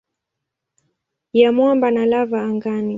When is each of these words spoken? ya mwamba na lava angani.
ya 1.33 1.51
mwamba 1.51 1.91
na 1.91 2.05
lava 2.05 2.41
angani. 2.43 2.89